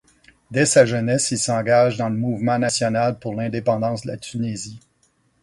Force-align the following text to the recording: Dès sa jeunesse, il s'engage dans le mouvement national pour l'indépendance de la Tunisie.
Dès 0.49 0.65
sa 0.65 0.83
jeunesse, 0.83 1.29
il 1.29 1.37
s'engage 1.37 1.95
dans 1.95 2.09
le 2.09 2.17
mouvement 2.17 2.57
national 2.57 3.19
pour 3.19 3.35
l'indépendance 3.35 4.01
de 4.01 4.07
la 4.07 4.17
Tunisie. 4.17 4.79